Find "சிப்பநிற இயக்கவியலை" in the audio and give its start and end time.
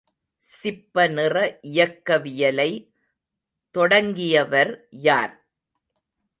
0.45-2.69